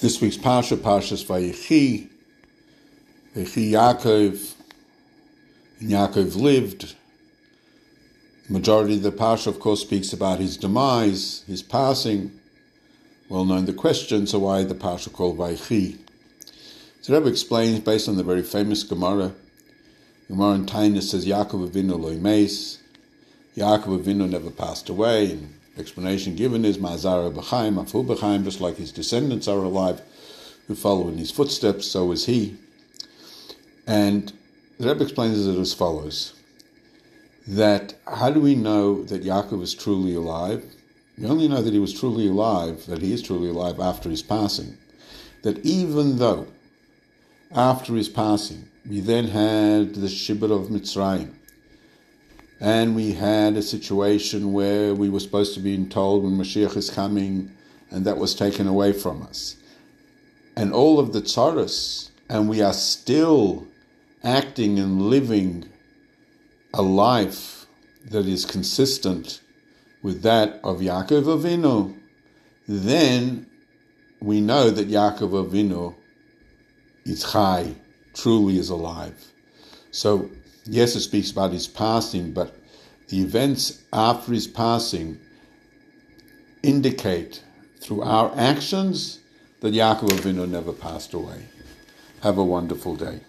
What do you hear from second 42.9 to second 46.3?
he is truly alive after his passing. That even